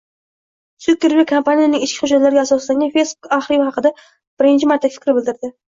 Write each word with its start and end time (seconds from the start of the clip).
Sukerberg 0.85 1.29
kompaniyaning 1.31 1.83
ichki 1.89 2.01
hujjatlariga 2.07 2.43
asoslangan 2.45 2.93
Facebook 2.97 3.31
arxivi 3.39 3.71
haqida 3.71 3.95
birinchi 4.03 4.75
marta 4.75 4.95
fikr 4.99 5.19
bildirdi 5.21 5.55